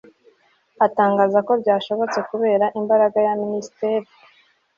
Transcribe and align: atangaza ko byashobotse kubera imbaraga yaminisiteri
atangaza 0.85 1.39
ko 1.47 1.51
byashobotse 1.61 2.19
kubera 2.29 2.65
imbaraga 2.79 3.17
yaminisiteri 3.27 4.07